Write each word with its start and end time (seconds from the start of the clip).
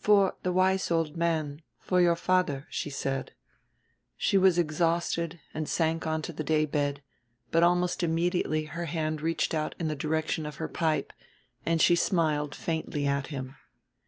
"For 0.00 0.34
the 0.42 0.50
wise 0.52 0.90
old 0.90 1.16
man, 1.16 1.62
for 1.78 2.00
your 2.00 2.16
father," 2.16 2.66
she 2.68 2.90
said. 2.90 3.32
She 4.16 4.36
was 4.36 4.58
exhausted 4.58 5.38
and 5.54 5.68
sank 5.68 6.04
onto 6.04 6.32
the 6.32 6.42
day 6.42 6.66
bed; 6.66 7.00
but 7.52 7.62
almost 7.62 8.02
immediately 8.02 8.64
her 8.64 8.86
hand 8.86 9.20
reached 9.22 9.54
out 9.54 9.76
in 9.78 9.86
the 9.86 9.94
direction 9.94 10.46
of 10.46 10.56
her 10.56 10.66
pipe, 10.66 11.12
and 11.64 11.80
she 11.80 11.94
smiled 11.94 12.56
faintly 12.56 13.06
at 13.06 13.28
him. 13.28 13.54